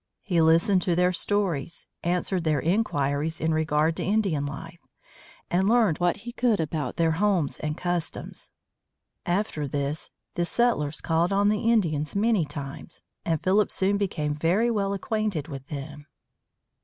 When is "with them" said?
15.47-16.07